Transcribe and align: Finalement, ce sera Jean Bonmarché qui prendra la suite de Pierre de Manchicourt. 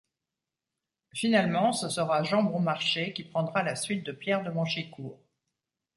Finalement, 1.13 1.71
ce 1.73 1.87
sera 1.87 2.23
Jean 2.23 2.41
Bonmarché 2.41 3.13
qui 3.13 3.23
prendra 3.23 3.61
la 3.61 3.75
suite 3.75 4.03
de 4.03 4.11
Pierre 4.11 4.41
de 4.41 4.49
Manchicourt. 4.49 5.19